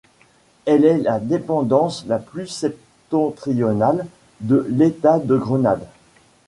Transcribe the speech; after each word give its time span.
Elle 0.65 0.83
est 0.83 0.97
la 0.97 1.19
dépendance 1.19 2.07
la 2.07 2.17
plus 2.17 2.47
septentrionale 2.47 4.07
de 4.39 4.65
l'État 4.67 5.19
de 5.19 5.37
Grenade. 5.37 5.87